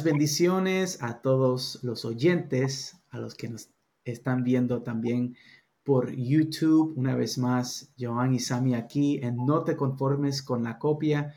[0.00, 3.68] bendiciones a todos los oyentes, a los que nos
[4.04, 5.36] están viendo también
[5.84, 6.94] por YouTube.
[6.96, 11.34] Una vez más, Joan y Sami aquí en No te conformes con la copia.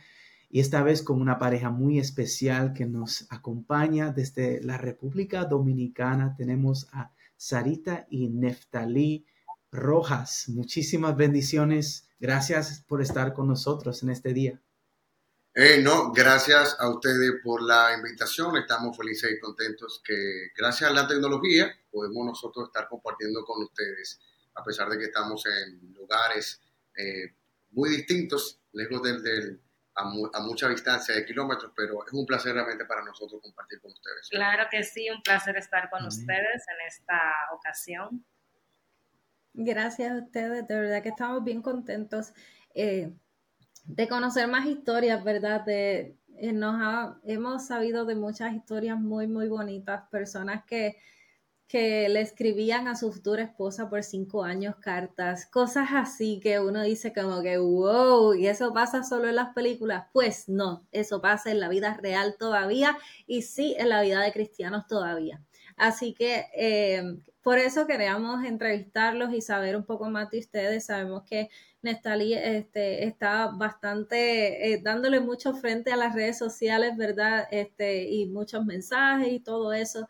[0.50, 6.34] Y esta vez con una pareja muy especial que nos acompaña desde la República Dominicana.
[6.38, 9.26] Tenemos a Sarita y Neftalí
[9.70, 10.46] Rojas.
[10.48, 12.08] Muchísimas bendiciones.
[12.22, 14.62] Gracias por estar con nosotros en este día.
[15.58, 18.58] Eh, no, gracias a ustedes por la invitación.
[18.58, 24.20] Estamos felices y contentos que gracias a la tecnología podemos nosotros estar compartiendo con ustedes,
[24.54, 26.62] a pesar de que estamos en lugares
[26.98, 27.34] eh,
[27.72, 29.62] muy distintos, lejos del,
[29.96, 34.28] a, mucha distancia de kilómetros, pero es un placer realmente para nosotros compartir con ustedes.
[34.30, 38.26] Claro que sí, un placer estar con ustedes en esta ocasión.
[39.54, 42.34] Gracias a ustedes, de verdad que estamos bien contentos.
[42.74, 43.10] Eh,
[43.86, 45.62] de conocer más historias, ¿verdad?
[45.66, 50.98] De, eh, nos hemos sabido de muchas historias muy, muy bonitas, personas que,
[51.68, 56.84] que le escribían a su futura esposa por cinco años cartas, cosas así que uno
[56.84, 60.06] dice como que, wow, y eso pasa solo en las películas.
[60.14, 62.98] Pues no, eso pasa en la vida real todavía
[63.28, 65.42] y sí en la vida de cristianos todavía.
[65.78, 67.04] Así que eh,
[67.42, 70.86] por eso queríamos entrevistarlos y saber un poco más de ustedes.
[70.86, 71.50] Sabemos que
[71.84, 77.48] Nestali este, está bastante eh, dándole mucho frente a las redes sociales, ¿verdad?
[77.52, 80.08] Este, y muchos mensajes y todo eso.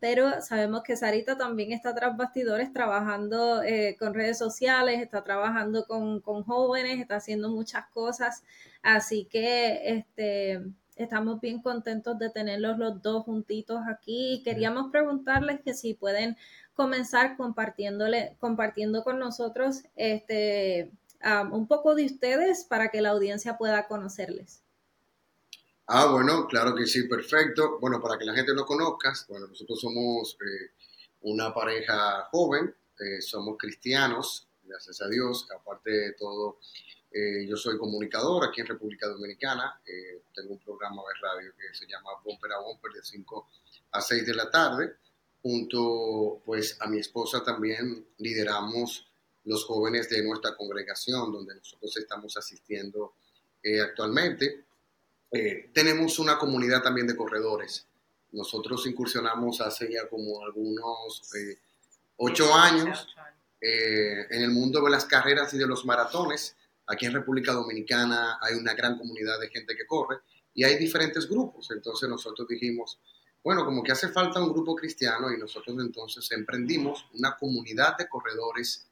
[0.00, 5.84] pero sabemos que Sarita también está tras bastidores trabajando eh, con redes sociales, está trabajando
[5.86, 8.44] con, con, jóvenes, está haciendo muchas cosas.
[8.82, 10.60] Así que este,
[10.96, 14.42] estamos bien contentos de tenerlos los dos juntitos aquí.
[14.44, 16.36] Queríamos preguntarles que si pueden
[16.74, 20.90] comenzar compartiéndole, compartiendo con nosotros este,
[21.50, 24.62] un poco de ustedes para que la audiencia pueda conocerles.
[25.86, 27.78] Ah, bueno, claro que sí, perfecto.
[27.78, 30.72] Bueno, para que la gente nos conozca, bueno, nosotros somos eh,
[31.22, 36.58] una pareja joven, eh, somos cristianos, gracias a Dios, aparte de todo,
[37.14, 39.80] eh, yo soy comunicador aquí en República Dominicana,
[40.34, 43.48] tengo un programa de radio que se llama Bumper a Bumper de 5
[43.92, 44.96] a 6 de la tarde
[45.44, 49.06] junto pues a mi esposa también lideramos
[49.44, 53.12] los jóvenes de nuestra congregación donde nosotros estamos asistiendo
[53.62, 54.64] eh, actualmente.
[55.30, 57.86] Eh, tenemos una comunidad también de corredores.
[58.32, 61.58] Nosotros incursionamos hace ya como algunos eh,
[62.16, 63.06] ocho años
[63.60, 66.54] en el mundo de las carreras y de los maratones.
[66.86, 70.18] Aquí en República Dominicana hay una gran comunidad de gente que corre
[70.54, 71.70] y hay diferentes grupos.
[71.70, 72.98] Entonces nosotros dijimos,
[73.42, 78.08] bueno, como que hace falta un grupo cristiano y nosotros entonces emprendimos una comunidad de
[78.08, 78.86] corredores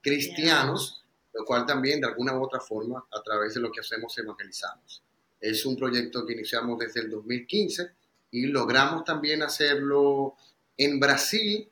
[0.00, 1.04] cristianos,
[1.34, 5.02] lo cual también de alguna u otra forma a través de lo que hacemos evangelizamos.
[5.40, 7.90] Es un proyecto que iniciamos desde el 2015
[8.30, 10.36] y logramos también hacerlo
[10.76, 11.68] en Brasil,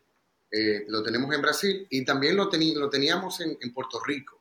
[0.50, 4.36] eh, lo tenemos en Brasil y también lo, lo teníamos en, Puerto Rico.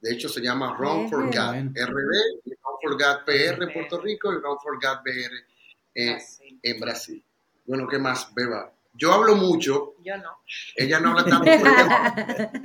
[0.00, 4.32] De hecho, se llama Run for God RD, Run for God PR en Puerto Rico
[4.32, 5.34] y Run for God BR
[5.94, 6.18] en,
[6.62, 7.22] en Brasil.
[7.66, 8.72] Bueno, ¿qué más, Beba?
[8.94, 9.94] Yo hablo mucho.
[10.02, 10.38] Yo no.
[10.76, 11.44] Ella no habla tanto.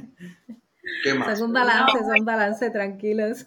[1.04, 1.38] ¿Qué más?
[1.38, 3.46] Son un balance, son un balance, tranquilos.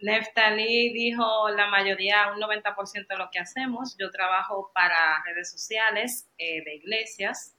[0.00, 3.96] Neftali dijo la mayoría, un 90% de lo que hacemos.
[3.98, 7.54] Yo trabajo para redes sociales eh, de iglesias,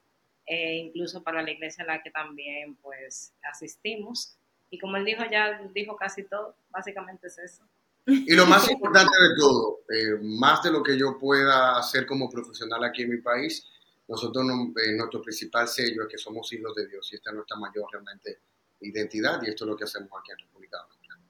[0.45, 4.37] e incluso para la iglesia a la que también pues asistimos.
[4.73, 7.63] Y como él dijo, ya dijo casi todo, básicamente es eso.
[8.07, 12.27] Y lo más importante de todo, eh, más de lo que yo pueda hacer como
[12.27, 13.67] profesional aquí en mi país,
[14.07, 14.43] nosotros,
[14.83, 17.85] eh, nuestro principal sello es que somos hijos de Dios y esta es nuestra mayor
[17.91, 18.39] realmente
[18.81, 21.21] identidad y esto es lo que hacemos aquí en República Dominicana.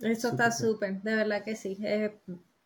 [0.00, 1.78] Eso está súper, de verdad que sí.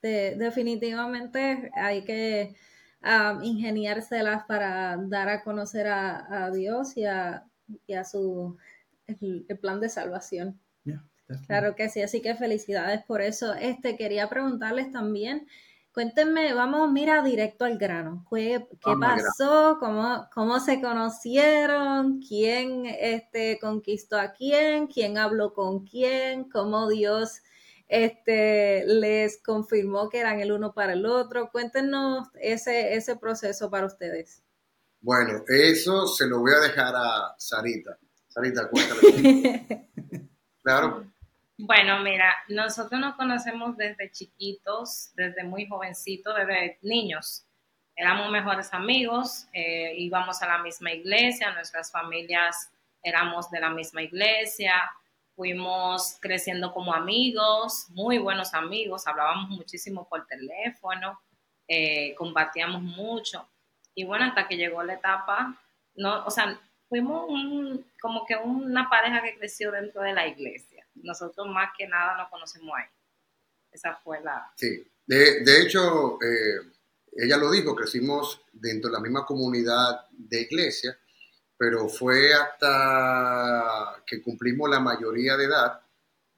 [0.00, 2.54] definitivamente hay que
[3.02, 7.44] um, ingeniárselas para dar a conocer a, Dios y a,
[8.04, 8.56] su
[9.08, 10.60] el, plan de salvación.
[11.46, 13.55] Claro que sí, así que felicidades por eso.
[13.55, 15.46] Este quería preguntarles también,
[15.93, 18.25] cuéntenme, vamos, mira, directo al grano.
[18.31, 18.66] ¿Qué,
[18.99, 19.76] pasó?
[19.78, 22.20] ¿Cómo, ¿Cómo se conocieron?
[22.20, 24.87] ¿Quién este, conquistó a quién?
[24.87, 26.49] ¿Quién habló con quién?
[26.49, 27.43] ¿Cómo Dios
[27.88, 31.50] este, les confirmó que eran el uno para el otro.
[31.50, 34.43] Cuéntenos ese, ese proceso para ustedes.
[35.00, 37.99] Bueno, eso se lo voy a dejar a Sarita.
[38.38, 39.88] Sarita, cuéntale.
[40.62, 41.05] claro.
[41.56, 47.44] Bueno, mira, nosotros nos conocemos desde chiquitos, desde muy jovencitos, desde niños.
[47.96, 52.70] Éramos mejores amigos, eh, íbamos a la misma iglesia, nuestras familias
[53.02, 54.88] éramos de la misma iglesia,
[55.35, 61.20] fuimos creciendo como amigos, muy buenos amigos, hablábamos muchísimo por teléfono,
[61.67, 63.49] eh, compartíamos mucho.
[63.96, 65.61] Y bueno, hasta que llegó la etapa,
[65.96, 67.26] no, o sea, fuimos
[68.00, 70.87] como que una pareja que creció dentro de la iglesia.
[70.94, 72.87] Nosotros más que nada nos conocemos ahí.
[73.70, 74.52] Esa fue la...
[74.56, 76.73] Sí, de, de hecho, eh,
[77.12, 80.99] ella lo dijo, crecimos dentro de la misma comunidad de iglesia,
[81.56, 85.81] pero fue hasta que cumplimos la mayoría de edad,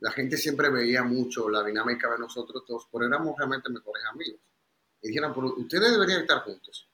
[0.00, 4.40] la gente siempre veía mucho la dinámica de nosotros todos, pero éramos realmente mejores amigos.
[5.02, 6.89] Y dijeron, ustedes deberían estar juntos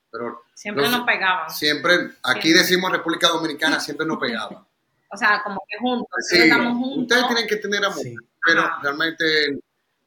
[0.55, 1.51] siempre nos pegaban.
[1.51, 4.59] Siempre, aquí decimos República Dominicana, siempre nos pegaban.
[5.11, 7.03] o sea, como que juntos, estamos juntos.
[7.03, 8.05] Ustedes tienen que tener amor,
[8.45, 9.47] pero realmente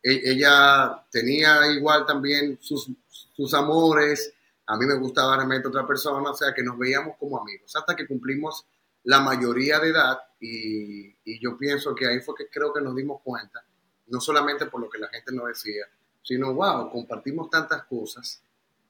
[0.03, 4.33] e, ella tenía igual también sus, sus amores,
[4.65, 7.95] a mí me gustaba realmente otra persona, o sea que nos veíamos como amigos, hasta
[7.95, 8.65] que cumplimos
[9.03, 12.95] la mayoría de edad y, y yo pienso que ahí fue que creo que nos
[12.95, 13.63] dimos cuenta,
[14.07, 15.85] no solamente por lo que la gente nos decía,
[16.21, 18.41] sino, wow, compartimos tantas cosas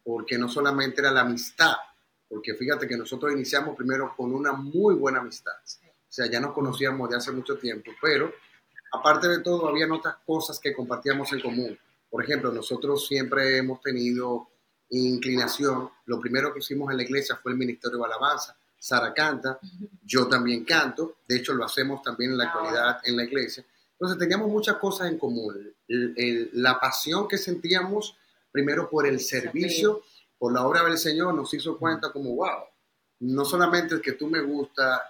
[0.10, 1.76] porque no solamente era la amistad,
[2.28, 5.52] porque fíjate que nosotros iniciamos primero con una muy buena amistad.
[5.54, 8.34] O sea, ya nos conocíamos de hace mucho tiempo, pero
[8.92, 11.78] aparte de todo, había otras cosas que compartíamos en común.
[12.10, 14.50] Por ejemplo, nosotros siempre hemos tenido
[14.90, 15.92] inclinación.
[16.08, 18.58] Lo primero que hicimos en la iglesia fue el Ministerio de Alabanza.
[18.80, 19.60] Sara canta,
[20.04, 23.64] yo también canto, de hecho lo hacemos también en la actualidad en la iglesia.
[23.92, 25.72] Entonces teníamos muchas cosas en común.
[25.88, 28.16] la pasión que sentíamos
[28.52, 30.04] primero por el servicio,
[30.38, 32.64] por la obra del Señor, nos hizo cuenta como, wow,
[33.22, 35.04] no solamente es que tú me gusta,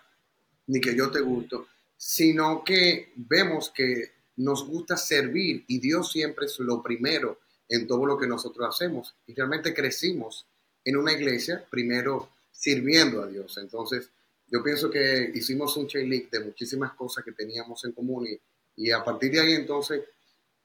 [0.68, 6.45] ni que yo te gusto, sino que vemos que nos gusta servir y Dios siempre
[6.45, 9.15] es lo primero en todo lo que nosotros hacemos.
[9.27, 10.45] Y realmente crecimos
[10.83, 13.57] en una iglesia, primero sirviendo a Dios.
[13.57, 14.09] Entonces,
[14.47, 18.27] yo pienso que hicimos un chain de muchísimas cosas que teníamos en común
[18.75, 20.01] y, a partir de ahí entonces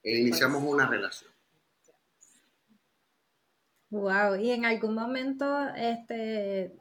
[0.02, 1.33] eh, iniciamos una relación.
[3.94, 6.74] Wow, y en algún momento, este,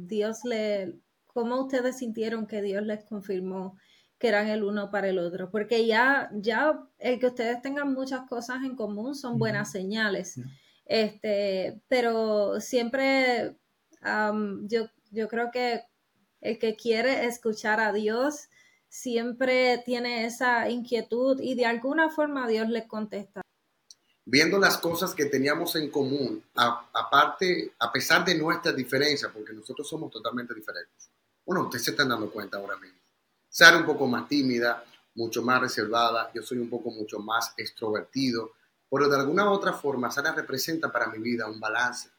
[0.00, 3.78] Dios le, ¿cómo ustedes sintieron que Dios les confirmó
[4.18, 5.50] que eran el uno para el otro?
[5.50, 10.38] Porque ya, ya el que ustedes tengan muchas cosas en común son buenas señales.
[10.84, 13.56] Este, pero siempre
[14.02, 15.84] yo, yo creo que
[16.42, 18.50] el que quiere escuchar a Dios
[18.90, 23.40] siempre tiene esa inquietud y de alguna forma Dios les contesta
[24.28, 29.88] viendo las cosas que teníamos en común, aparte, a pesar de nuestras diferencias, porque nosotros
[29.88, 31.08] somos totalmente diferentes.
[31.44, 32.98] Bueno, ustedes se están dando cuenta ahora mismo.
[33.48, 34.84] Sara un poco más tímida,
[35.14, 38.52] mucho más reservada, yo soy un poco mucho más extrovertido,
[38.90, 42.10] pero de alguna u otra forma Sara representa para mi vida un balance.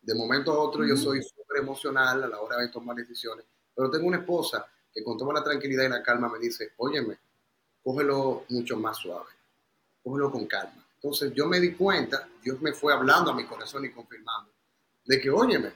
[0.00, 3.90] De momento a otro yo soy súper emocional a la hora de tomar decisiones, pero
[3.90, 4.64] tengo una esposa
[4.94, 7.18] que con toda la tranquilidad y la calma me dice, óyeme,
[7.82, 9.30] cógelo mucho más suave,
[10.00, 13.84] cógelo con calma entonces yo me di cuenta, Dios me fue hablando a mi corazón
[13.84, 14.50] y confirmando,
[15.04, 15.72] de que, óyeme,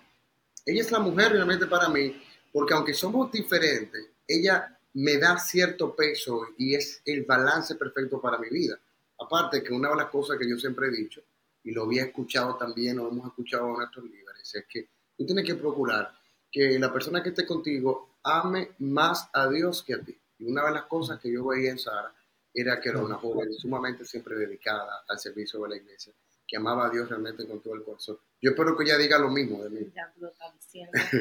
[0.66, 2.20] ella es la mujer realmente para mí,
[2.52, 8.38] porque aunque somos diferentes, ella me da cierto peso y es el balance perfecto para
[8.38, 8.76] mi vida.
[9.20, 11.22] Aparte que una de las cosas que yo siempre he dicho,
[11.62, 15.44] y lo había escuchado también, o hemos escuchado a nuestros líderes, es que tú tienes
[15.44, 16.12] que procurar
[16.50, 20.18] que la persona que esté contigo ame más a Dios que a ti.
[20.40, 22.12] Y una de las cosas que yo veía en Sara
[22.52, 26.12] era que era una joven sumamente siempre dedicada al servicio de la iglesia,
[26.46, 28.18] que amaba a Dios realmente con todo el corazón.
[28.40, 29.92] Yo espero que ella diga lo mismo de mí.
[29.94, 30.92] Ya lo diciendo.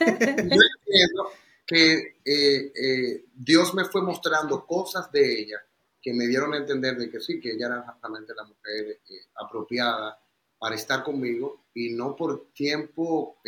[0.00, 1.30] Yo entiendo
[1.66, 5.58] que eh, eh, Dios me fue mostrando cosas de ella
[6.00, 9.26] que me dieron a entender de que sí, que ella era exactamente la mujer eh,
[9.34, 10.18] apropiada
[10.58, 13.38] para estar conmigo y no por tiempo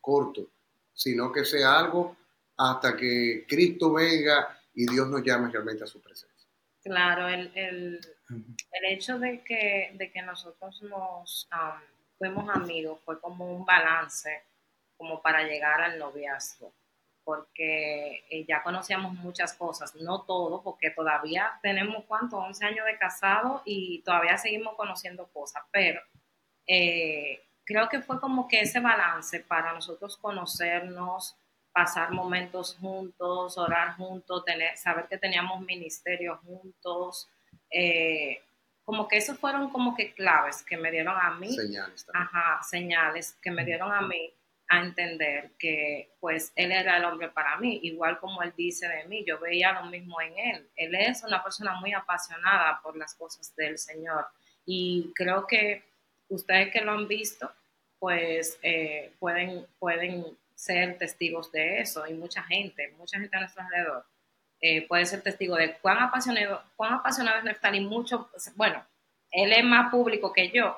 [0.00, 0.50] corto,
[0.94, 2.16] sino que sea algo
[2.56, 6.48] hasta que Cristo venga y Dios nos llama realmente a su presencia.
[6.84, 11.48] Claro, el, el, el hecho de que, de que nosotros nos
[12.16, 14.44] fuimos amigos fue como un balance,
[14.96, 16.72] como para llegar al noviazgo,
[17.24, 22.36] porque eh, ya conocíamos muchas cosas, no todo, porque todavía tenemos, ¿cuánto?
[22.36, 26.00] 11 años de casado y todavía seguimos conociendo cosas, pero
[26.68, 31.36] eh, creo que fue como que ese balance para nosotros conocernos,
[31.72, 37.28] pasar momentos juntos, orar juntos, tener, saber que teníamos ministerio juntos,
[37.70, 38.42] eh,
[38.84, 41.52] como que esos fueron como que claves que me dieron a mí.
[41.52, 44.32] Señales Ajá, señales que me dieron a mí
[44.68, 49.04] a entender que pues él era el hombre para mí, igual como él dice de
[49.04, 50.68] mí, yo veía lo mismo en él.
[50.76, 54.26] Él es una persona muy apasionada por las cosas del Señor
[54.66, 55.82] y creo que
[56.28, 57.50] ustedes que lo han visto,
[57.98, 60.24] pues eh, pueden, pueden
[60.58, 64.04] ser testigos de eso y mucha gente, mucha gente a nuestro alrededor
[64.60, 68.84] eh, puede ser testigo de cuán apasionado, cuán apasionado es Neftali mucho, bueno,
[69.30, 70.76] él es más público que yo,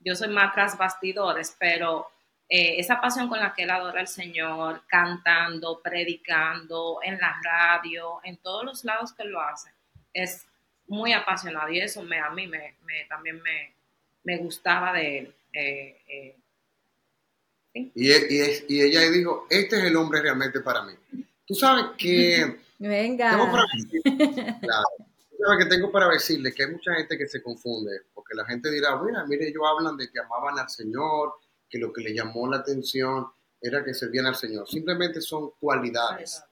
[0.00, 2.10] yo soy más tras bastidores, pero
[2.48, 8.18] eh, esa pasión con la que él adora al Señor, cantando, predicando, en la radio,
[8.24, 9.70] en todos los lados que lo hace,
[10.12, 10.44] es
[10.88, 12.74] muy apasionado y eso me, a mí me,
[13.08, 13.40] también
[14.24, 15.34] me, gustaba de él.
[15.52, 16.34] Eh,
[17.72, 20.92] y, y, y, ella dijo, este es el hombre realmente para mí.
[21.46, 23.30] Tú sabes que Venga.
[23.32, 23.64] Tengo para
[24.60, 25.58] claro.
[25.58, 28.98] que tengo para decirle que hay mucha gente que se confunde, porque la gente dirá,
[29.02, 31.34] mira, mire, ellos hablan de que amaban al Señor,
[31.68, 33.26] que lo que le llamó la atención
[33.60, 34.66] era que servían al Señor.
[34.66, 36.42] Simplemente son cualidades.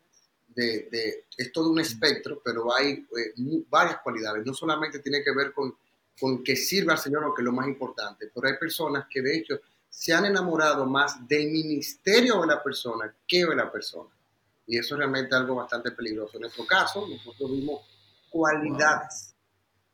[0.47, 4.45] De, de, es todo un espectro, pero hay eh, varias cualidades.
[4.45, 5.75] No solamente tiene que ver con,
[6.21, 9.23] con que sirva al Señor, lo que es lo más importante, pero hay personas que
[9.23, 14.11] de hecho se han enamorado más del ministerio de la persona que de la persona.
[14.67, 16.37] Y eso es realmente algo bastante peligroso.
[16.37, 17.81] En nuestro caso, nosotros vimos
[18.29, 19.35] cualidades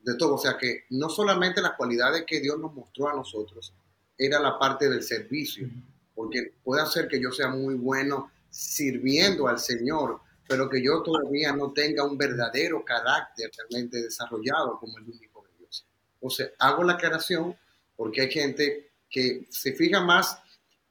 [0.00, 0.34] de todo.
[0.34, 3.72] O sea que no solamente las cualidades que Dios nos mostró a nosotros,
[4.18, 5.68] era la parte del servicio.
[6.14, 11.52] Porque puede ser que yo sea muy bueno sirviendo al Señor, pero que yo todavía
[11.52, 15.86] no tenga un verdadero carácter realmente desarrollado como el único de Dios.
[16.20, 17.56] O sea, hago la aclaración
[17.96, 20.42] porque hay gente que se fija más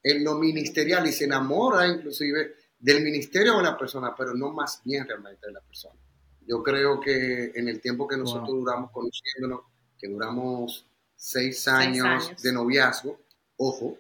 [0.02, 4.82] en lo ministerial y se enamora inclusive del ministerio de la persona, pero no más
[4.86, 6.00] bien realmente de la persona.
[6.48, 9.66] Yo creo que en el tiempo que nosotros duramos conociéndonos,
[9.98, 10.86] que duramos
[11.18, 13.20] seis años, de noviazgo,
[13.58, 13.98] ojo,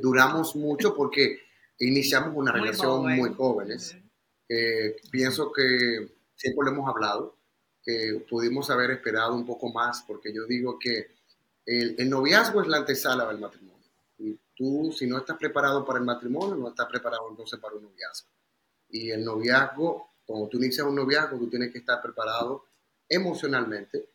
[0.00, 1.40] duramos mucho porque
[1.80, 3.96] iniciamos una relación muy jóvenes.
[5.10, 7.38] pienso que siempre lo hemos hablado,
[7.82, 11.08] que pudimos haber esperado un poco más, porque yo digo que
[11.66, 13.74] el, el noviazgo es la antesala del matrimonio.
[14.18, 17.82] Y tú, si no estás preparado para el matrimonio, no estás preparado entonces para un
[17.82, 18.28] noviazgo.
[18.88, 22.64] Y el noviazgo, cuando tú inicias un noviazgo, tú tienes que estar preparado
[23.08, 24.08] emocionalmente,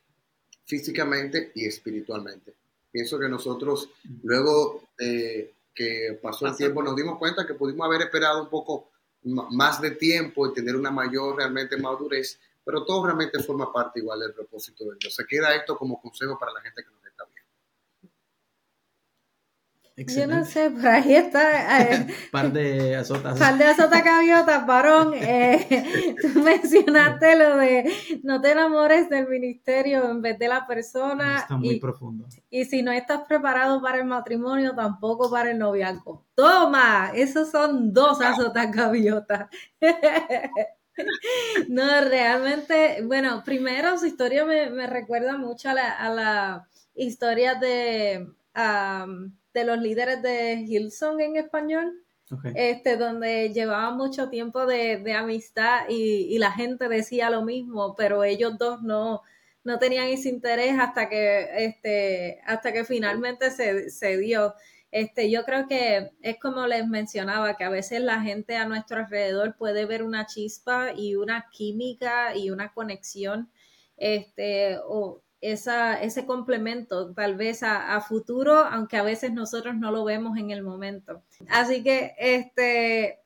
[0.65, 2.55] físicamente y espiritualmente.
[2.91, 3.89] Pienso que nosotros,
[4.23, 8.89] luego de que pasó el tiempo, nos dimos cuenta que pudimos haber esperado un poco
[9.23, 14.19] más de tiempo y tener una mayor realmente madurez, pero todo realmente forma parte igual
[14.19, 15.15] del propósito de Dios.
[15.15, 16.98] Se queda esto como consejo para la gente que nos
[20.07, 21.81] yo no sé, por ahí está.
[21.81, 23.37] Eh, par de azotas.
[23.37, 25.13] Par de azotas gaviotas, varón.
[25.15, 27.91] Eh, tú mencionaste lo de
[28.23, 31.39] no te enamores del ministerio en vez de la persona.
[31.39, 32.27] Está muy profundo.
[32.49, 36.25] Y si no estás preparado para el matrimonio, tampoco para el noviazgo.
[36.35, 39.49] Toma, esos son dos azotas gaviotas.
[41.69, 48.27] no, realmente, bueno, primero su historia me, recuerda mucho a la, historia de
[49.53, 52.03] de los líderes de Hillsong en español.
[52.53, 58.55] Este, donde llevaba mucho tiempo de, amistad y, la gente decía lo mismo, pero ellos
[58.59, 59.23] dos no,
[59.63, 64.53] no tenían ese interés hasta que, este, hasta que finalmente se, se dio.
[64.91, 68.99] Este, yo creo que es como les mencionaba, que a veces la gente a nuestro
[68.99, 73.51] alrededor puede ver una chispa y una química y una conexión,
[73.97, 80.03] este, o, esa, ese complemento tal vez a, futuro, aunque a veces nosotros no lo
[80.03, 81.23] vemos en el momento.
[81.49, 83.19] Así que este,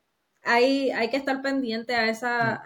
[0.43, 2.63] hay, hay que estar pendiente a, esa,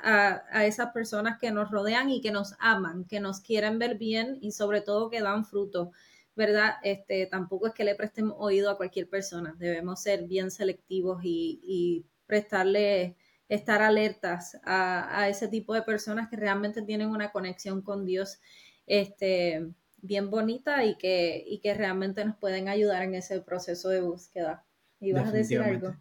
[0.51, 4.38] a, esas personas que nos rodean y que nos aman, que nos quieren ver bien
[4.42, 5.92] y sobre todo que dan fruto.
[6.36, 6.75] ¿Verdad?
[6.84, 11.60] Este, tampoco es que le prestemos oído a cualquier persona, debemos ser bien selectivos y,
[11.63, 13.16] y prestarle,
[13.50, 18.39] estar alertas a, a ese tipo de personas que realmente tienen una conexión con Dios
[18.88, 19.70] este,
[20.01, 24.65] bien bonita y que, y que realmente nos pueden ayudar en ese proceso de búsqueda.
[25.00, 25.96] ¿Ibas a decir algo?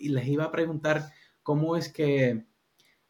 [0.00, 1.12] Y les iba a preguntar
[1.44, 2.44] cómo es que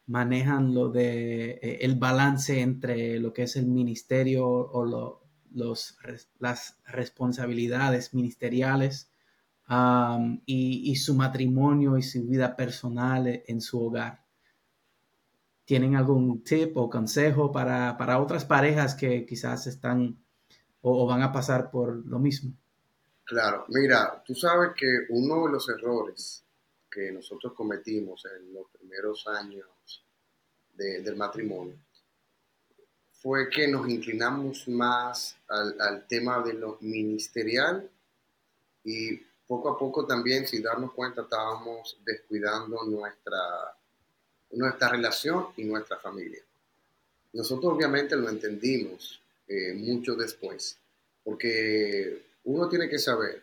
[0.07, 5.97] manejan lo de eh, el balance entre lo que es el ministerio o los,
[6.39, 9.11] las responsabilidades ministeriales
[10.45, 14.22] y, y, su matrimonio y su vida personal en su hogar.
[15.73, 20.23] ¿Tienen algún tip o consejo para, otras parejas que quizás están
[20.83, 22.53] o, van a pasar por lo mismo?
[23.25, 26.45] Claro, mira, tú sabes que uno de los errores
[26.91, 29.67] que nosotros cometimos en los primeros años
[30.75, 31.79] del matrimonio
[33.11, 37.91] fue que nos inclinamos más al, al tema de lo ministerial
[38.85, 43.39] y poco a poco también, sin darnos cuenta, estábamos descuidando nuestra,
[44.53, 46.43] nuestra relación y nuestra familia.
[47.33, 50.77] Nosotros obviamente lo entendimos eh, mucho después,
[51.25, 53.43] porque uno tiene que saber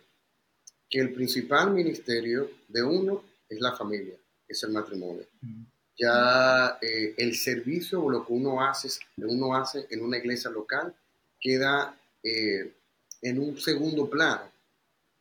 [0.89, 4.15] que el principal ministerio de uno es la familia,
[4.47, 5.25] es el matrimonio.
[5.97, 10.93] Ya eh, el servicio o lo que uno hace, uno hace en una iglesia local
[11.39, 12.73] queda eh,
[13.21, 14.49] en un segundo plano.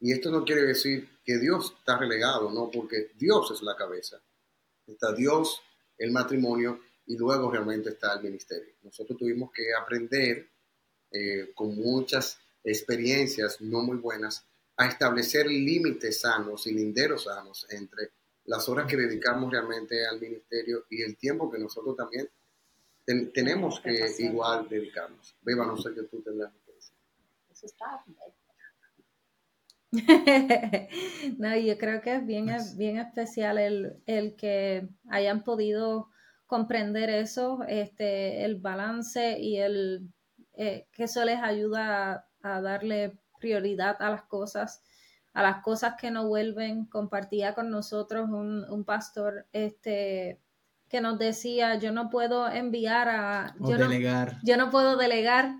[0.01, 4.21] Y esto no quiere decir que Dios está relegado, no, porque Dios es la cabeza.
[4.87, 5.61] Está Dios,
[5.99, 8.75] el matrimonio y luego realmente está el ministerio.
[8.83, 10.49] Nosotros tuvimos que aprender
[11.11, 14.45] eh, con muchas experiencias no muy buenas
[14.77, 18.11] a establecer límites sanos y linderos sanos entre
[18.45, 22.29] las horas que dedicamos realmente al ministerio y el tiempo que nosotros también
[23.33, 25.35] tenemos que igual dedicarnos.
[25.43, 26.95] Beba, no sé qué tú tendrás que decir.
[27.51, 28.05] Eso está
[31.39, 36.11] no, yo creo que es bien, bien especial el, el, que hayan podido
[36.47, 40.11] comprender eso, este, el balance y el
[40.55, 44.83] eh, que eso les ayuda a, darle prioridad a las cosas,
[45.33, 46.87] a las cosas que no vuelven.
[46.87, 50.41] Compartía con nosotros un, un pastor este,
[50.89, 53.55] que nos decía, yo no puedo enviar a...
[53.61, 54.39] yo delegar.
[54.43, 55.55] yo no puedo delegar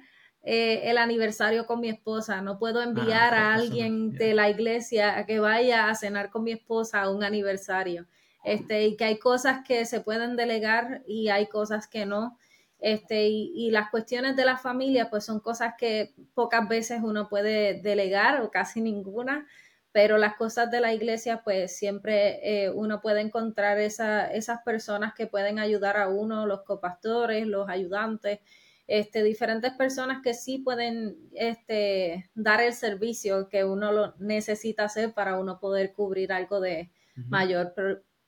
[0.51, 5.27] eh, el aniversario con mi esposa, no puedo enviar a alguien de la iglesia a
[5.27, 8.07] que vaya a cenar con mi esposa a un aniversario.
[8.45, 12.39] Este, y que hay cosas que se pueden delegar y hay cosas que no.
[12.79, 17.83] Este, y, las cuestiones de la familia, pues son cosas que pocas veces uno puede
[17.83, 19.47] delegar o casi ninguna,
[19.93, 25.13] pero las cosas de la iglesia, pues siempre eh, uno puede encontrar esa, esas personas
[25.13, 28.41] que pueden ayudar a uno, los copastores, los ayudantes,
[28.89, 35.13] este, diferentes personas que sí pueden este, dar el servicio que uno lo necesita hacer
[35.13, 37.75] para uno poder cubrir algo de mayor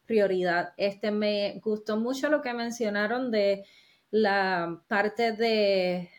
[0.04, 0.74] prioridad.
[0.76, 3.64] Este, me gustó mucho lo que mencionaron de
[4.11, 6.11] la parte de,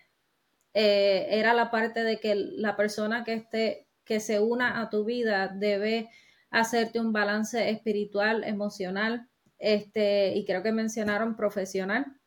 [0.74, 5.06] eh, era la parte de que la persona que esté, que se una a tu
[5.06, 6.10] vida debe
[6.50, 9.28] hacerte un balance espiritual, emocional,
[9.60, 12.21] este, y creo que mencionaron profesional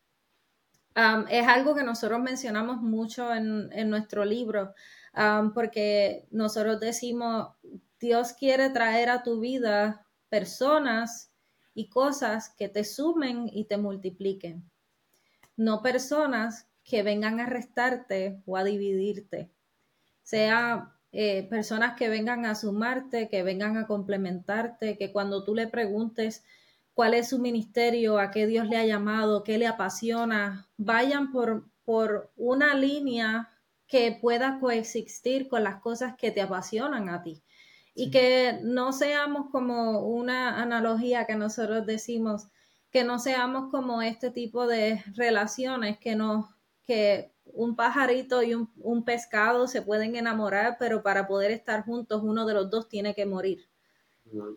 [0.95, 4.75] es algo que nosotros mencionamos mucho en, nuestro libro,
[5.55, 7.49] porque nosotros decimos,
[7.99, 11.33] Dios quiere traer a tu vida personas
[11.75, 14.71] y cosas que te sumen y te multipliquen,
[15.57, 19.51] no personas que vengan a restarte o a dividirte,
[20.23, 25.69] sea eh, personas que vengan a sumarte, que vengan a complementarte, que cuando tú le
[25.69, 26.45] preguntes,
[26.95, 31.69] cuál es su ministerio, a qué Dios le ha llamado, qué le apasiona, vayan por,
[31.85, 33.51] por una línea
[33.87, 37.43] que pueda coexistir con las cosas que te apasionan a ti.
[37.95, 42.49] Y que no seamos como una analogía que nosotros decimos,
[42.91, 48.73] que no seamos como este tipo de relaciones que no, que un pajarito y un,
[48.77, 53.15] un pescado se pueden enamorar, pero para poder estar juntos uno de los dos tiene
[53.15, 53.69] que morir.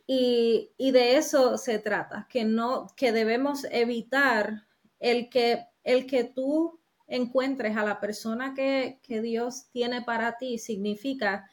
[0.07, 4.63] Y, de eso se trata, que no, que debemos evitar
[4.99, 11.49] el que, el que tú encuentres a la persona que, Dios tiene para ti, significa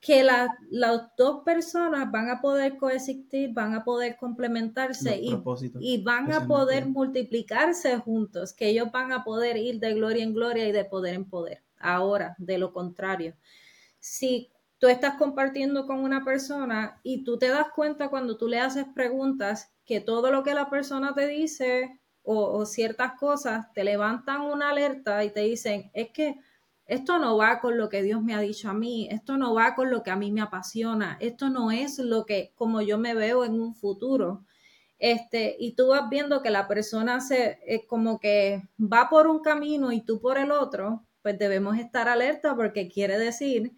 [0.00, 5.34] que las dos personas van a poder coexistir, van a poder complementarse y,
[5.80, 10.34] y, van a poder multiplicarse juntos, que ellos van a poder ir de gloria en
[10.34, 11.62] gloria y de poder en poder.
[11.78, 13.34] Ahora, de lo contrario,
[13.98, 14.50] si
[14.84, 18.84] tú estás compartiendo con una persona y tú te das cuenta cuando tú le haces
[18.94, 24.68] preguntas que todo lo que la persona te dice o, ciertas cosas te levantan una
[24.68, 26.38] alerta y te dicen, es que
[26.84, 29.74] esto no va con lo que Dios me ha dicho a mí, esto no va
[29.74, 33.14] con lo que a mí me apasiona, esto no es lo que como yo me
[33.14, 34.44] veo en un futuro.
[34.98, 39.40] Este, y tú vas viendo que la persona se es como que va por un
[39.40, 43.72] camino y tú por el otro, pues debemos estar alerta porque quiere decir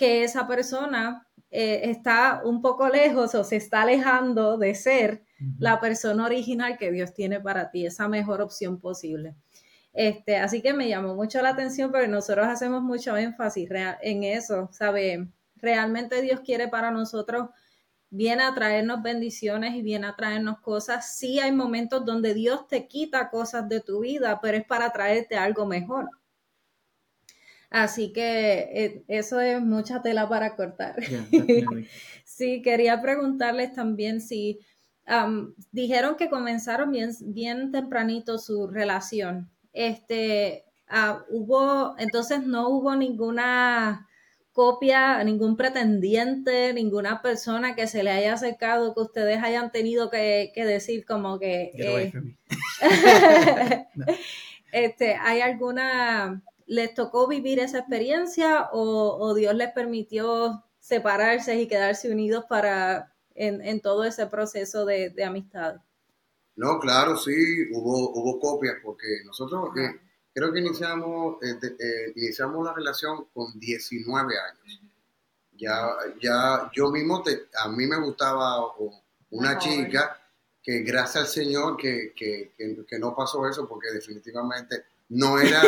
[0.00, 5.22] que esa persona eh, está un poco lejos o se está alejando de ser
[5.58, 9.36] la persona original que Dios tiene para ti, esa mejor opción posible.
[9.92, 13.68] Este, así que me llamó mucho la atención, pero nosotros hacemos mucho énfasis
[14.00, 15.28] en eso, ¿sabe?
[15.56, 17.50] Realmente Dios quiere para nosotros,
[18.08, 21.14] viene a traernos bendiciones y viene a traernos cosas.
[21.14, 25.36] Sí hay momentos donde Dios te quita cosas de tu vida, pero es para traerte
[25.36, 26.08] algo mejor.
[27.70, 30.96] Así que eh, eso es mucha tela para cortar.
[32.24, 34.60] sí, quería preguntarles también si
[35.72, 39.50] dijeron que comenzaron bien, bien tempranito su relación.
[39.72, 44.08] Este, ah, hubo, entonces no hubo ninguna
[44.52, 50.52] copia, ningún pretendiente, ninguna persona que se le haya acercado, que ustedes hayan tenido que,
[50.54, 51.70] decir como que...
[51.74, 52.12] Eh,
[54.72, 62.10] este, ¿Hay alguna, les tocó vivir esa experiencia o, Dios les permitió separarse y quedarse
[62.10, 65.76] unidos para en, todo ese proceso de, amistad?
[66.54, 67.32] No, claro, sí,
[67.72, 69.70] hubo, hubo copias porque nosotros...
[70.32, 74.80] Creo que iniciamos, eh, eh, iniciamos la relación con 19 años.
[75.56, 75.88] Ya,
[76.22, 78.64] ya yo mismo, te, a mí me gustaba
[79.30, 80.16] una chica
[80.62, 85.62] que gracias al Señor que, que, que, no pasó eso porque definitivamente no era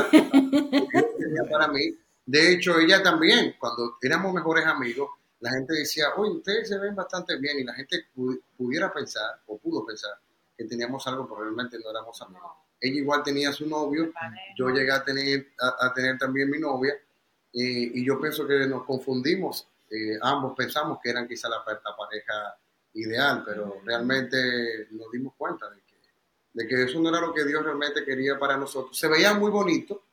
[1.51, 1.97] para mí.
[2.25, 6.95] De hecho, ella también, cuando éramos mejores amigos, la gente decía, oye, ustedes se ven
[6.95, 8.07] bastante bien y la gente
[8.57, 10.13] pudiera pensar o pudo pensar
[10.57, 12.53] que teníamos algo, pero realmente no éramos amigos.
[12.81, 14.13] Ella igual tenía su novio,
[14.57, 16.95] yo llegué a tener, a, tener también mi novia,
[17.53, 22.57] y yo pienso que nos confundimos, eh, ambos pensamos que eran quizá la, pareja
[22.95, 25.82] ideal, pero realmente nos dimos cuenta de que,
[26.53, 28.97] de que eso no era lo que Dios realmente quería para nosotros.
[28.97, 30.05] Se veía muy bonito,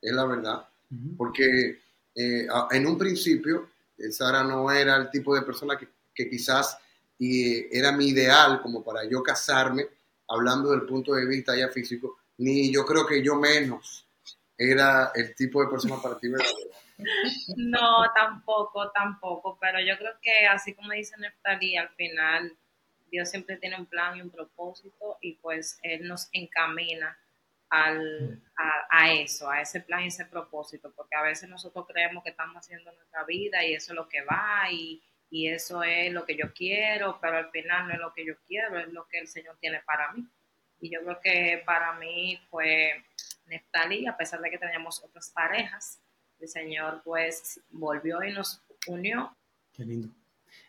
[0.00, 0.68] es la verdad,
[1.16, 1.80] porque
[2.14, 6.78] eh, en un principio eh, Sara no era el tipo de persona que, que quizás
[7.18, 9.86] y era mi ideal como para yo casarme,
[10.28, 14.06] hablando del punto de vista ya físico, ni yo creo que yo menos
[14.56, 16.28] era el tipo de persona para ti,
[17.56, 22.56] No, tampoco, tampoco, pero yo creo que así como dice Neftali, al final
[23.10, 27.18] Dios siempre tiene un plan y un propósito y pues Él nos encamina
[27.70, 28.42] al,
[28.90, 32.56] a, eso, a ese plan y ese propósito, porque a veces nosotros creemos que estamos
[32.56, 36.36] haciendo nuestra vida y eso es lo que va y, y eso es lo que
[36.36, 39.28] yo quiero, pero al final no es lo que yo quiero, es lo que el
[39.28, 40.26] Señor tiene para mí.
[40.80, 43.04] Y yo creo que para mí fue
[43.46, 46.00] Neftali, a pesar de que teníamos otras parejas,
[46.40, 49.36] el Señor pues volvió y nos unió.
[49.72, 50.08] Qué lindo.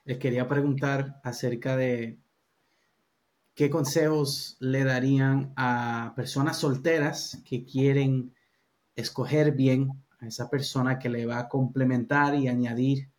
[0.03, 2.17] Les quería preguntar acerca de
[3.59, 8.33] qué consejos le darían a personas solteras que quieren
[8.95, 13.09] escoger bien a esa persona que le va a complementar y añadir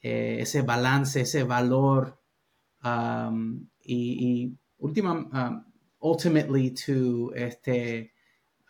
[0.00, 2.16] eh, ese balance, ese valor
[2.84, 5.64] um, y, última, um,
[5.98, 8.12] ultimately to este,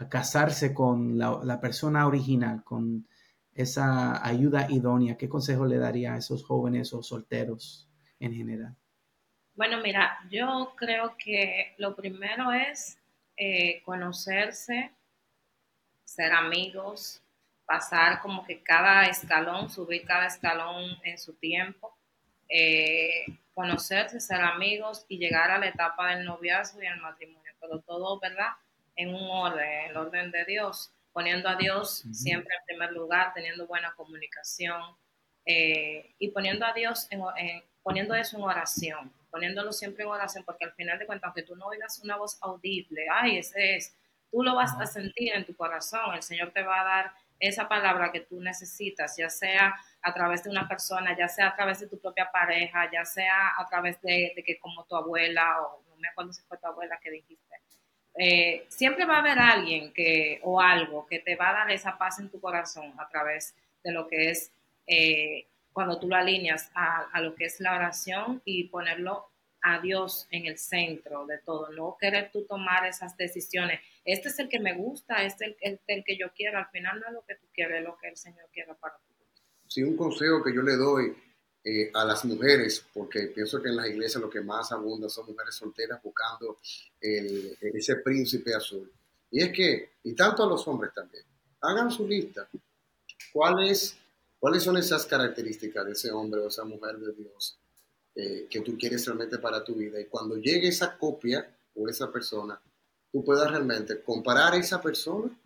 [0.09, 3.07] casarse con la, persona original, con
[3.53, 7.87] esa ayuda idónea, ¿qué consejo le daría a esos jóvenes o solteros
[8.19, 8.77] en general?
[9.57, 12.99] Bueno, mira, yo creo que lo primero es
[13.39, 14.93] eh, conocerse,
[16.05, 17.23] ser amigos,
[17.65, 21.97] pasar como que cada escalón, subir cada escalón en su tiempo,
[22.51, 27.81] eh, conocerse, ser amigos y llegar a la etapa del noviazgo y el matrimonio, pero
[27.81, 28.53] todo, ¿verdad?
[28.95, 33.33] En un orden, en el orden de Dios, poniendo a Dios siempre en primer lugar,
[33.33, 34.83] teniendo buena comunicación
[35.47, 37.23] eh, y poniendo a Dios, en,
[37.83, 41.57] poniendo eso en oración, poniéndolo siempre en oración, porque al final de cuentas, aunque tú
[41.57, 43.97] no oigas una voz audible, ay, ese es,
[44.31, 47.69] tú lo vas a sentir en tu corazón, el Señor te va a dar esa
[47.69, 51.81] palabra que tú necesitas, ya sea a través de una persona, ya sea a través
[51.81, 55.97] de tu propia pareja, ya sea a través de, que como tu abuela, o no
[55.97, 57.57] me acuerdo si fue tu abuela que dijiste,
[58.19, 61.99] eh, siempre va a haber alguien que, o algo que te va a dar esa
[61.99, 64.53] paz en tu corazón a través de lo que es
[64.87, 69.27] eh, cuando tú lo alineas a, a, lo que es la oración y ponerlo
[69.61, 73.81] a Dios en el centro de todo, no querer tú tomar esas decisiones.
[74.03, 76.57] Este es el que me gusta, este es el, que yo quiero.
[76.57, 78.97] Al final no es lo que tú quieres, es lo que el Señor quiere para
[78.97, 79.13] ti.
[79.69, 81.15] Sí, un consejo que yo le doy
[81.63, 85.27] eh, a las mujeres, porque pienso que en las iglesias lo que más abunda son
[85.27, 86.57] mujeres solteras buscando
[86.99, 88.91] ese príncipe azul.
[89.31, 91.25] Y es que, y tanto a los hombres también,
[91.61, 92.49] hagan su lista.
[93.31, 93.99] ¿Cuáles,
[94.47, 97.59] ¿Cuáles son esas características de ese hombre o esa mujer de Dios
[98.15, 100.01] eh, que tú quieres realmente para tu vida.
[100.01, 102.57] Y cuando llegue esa copia o esa persona,
[103.11, 105.37] tú puedas realmente comparar a esa persona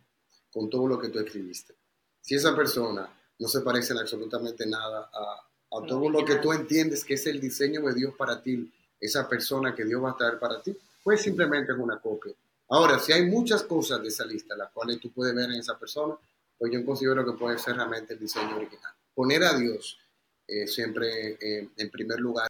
[0.53, 1.75] con todo lo que tú escribiste.
[2.21, 3.09] Si esa persona
[3.39, 7.27] no se parece en absolutamente nada a, a todo lo que tú entiendes que es
[7.27, 10.77] el diseño de Dios para ti, esa persona que Dios va a traer para ti,
[11.03, 12.35] pues simplemente es una copia.
[12.69, 15.79] Ahora, si hay muchas cosas de esa lista, las cuales tú puedes ver en esa
[15.79, 16.19] persona,
[16.61, 18.93] pues yo considero que puede ser realmente el diseño original.
[19.15, 19.99] Poner a Dios
[20.47, 22.50] eh, siempre eh, en primer lugar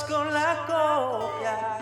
[0.00, 1.81] con la copia.